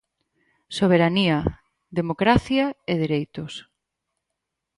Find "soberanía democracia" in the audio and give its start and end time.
0.77-2.65